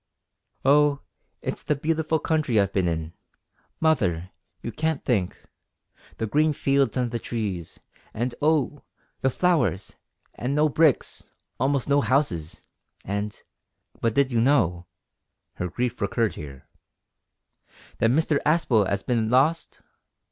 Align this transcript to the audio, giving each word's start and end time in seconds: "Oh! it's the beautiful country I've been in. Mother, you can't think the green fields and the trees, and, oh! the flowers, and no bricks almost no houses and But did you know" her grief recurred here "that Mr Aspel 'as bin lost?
"Oh! 0.65 1.01
it's 1.43 1.61
the 1.61 1.75
beautiful 1.75 2.17
country 2.17 2.59
I've 2.59 2.73
been 2.73 2.87
in. 2.87 3.13
Mother, 3.79 4.31
you 4.63 4.71
can't 4.71 5.05
think 5.05 5.39
the 6.17 6.25
green 6.25 6.53
fields 6.53 6.97
and 6.97 7.11
the 7.11 7.19
trees, 7.19 7.79
and, 8.11 8.33
oh! 8.41 8.79
the 9.21 9.29
flowers, 9.29 9.93
and 10.33 10.55
no 10.55 10.69
bricks 10.69 11.29
almost 11.59 11.87
no 11.87 12.01
houses 12.01 12.63
and 13.05 13.43
But 13.99 14.15
did 14.15 14.31
you 14.31 14.41
know" 14.41 14.87
her 15.57 15.69
grief 15.69 16.01
recurred 16.01 16.33
here 16.33 16.67
"that 17.99 18.09
Mr 18.09 18.39
Aspel 18.43 18.87
'as 18.87 19.03
bin 19.03 19.29
lost? 19.29 19.81